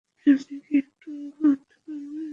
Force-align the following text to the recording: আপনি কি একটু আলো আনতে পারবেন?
আপনি 0.27 0.55
কি 0.65 0.73
একটু 0.77 1.09
আলো 1.17 1.47
আনতে 1.47 1.75
পারবেন? 1.83 2.29